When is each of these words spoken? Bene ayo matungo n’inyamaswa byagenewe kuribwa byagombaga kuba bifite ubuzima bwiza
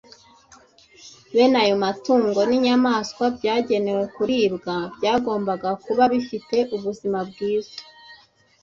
Bene 1.33 1.57
ayo 1.63 1.75
matungo 1.85 2.39
n’inyamaswa 2.49 3.25
byagenewe 3.37 4.03
kuribwa 4.15 4.75
byagombaga 4.95 5.69
kuba 5.83 6.03
bifite 6.13 6.55
ubuzima 6.75 7.19
bwiza 7.29 7.77